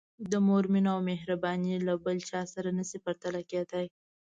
د 0.31 0.33
مور 0.45 0.63
مینه 0.73 0.89
او 0.95 0.99
مهرباني 1.09 1.75
له 1.87 1.93
بل 2.05 2.17
چا 2.29 2.41
سره 2.53 2.69
نه 2.77 2.83
شي 2.89 2.97
پرتله 3.05 3.41
کېدای. 3.51 3.87